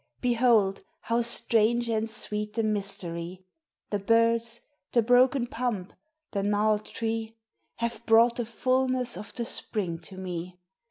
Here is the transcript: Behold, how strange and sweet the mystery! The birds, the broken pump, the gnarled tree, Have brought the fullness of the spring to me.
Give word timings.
Behold, 0.19 0.81
how 1.01 1.21
strange 1.21 1.87
and 1.87 2.09
sweet 2.09 2.53
the 2.55 2.63
mystery! 2.63 3.45
The 3.91 3.99
birds, 3.99 4.61
the 4.93 5.03
broken 5.03 5.45
pump, 5.45 5.93
the 6.31 6.41
gnarled 6.41 6.85
tree, 6.85 7.37
Have 7.75 8.03
brought 8.07 8.37
the 8.37 8.45
fullness 8.47 9.15
of 9.15 9.31
the 9.35 9.45
spring 9.45 9.99
to 9.99 10.17
me. 10.17 10.57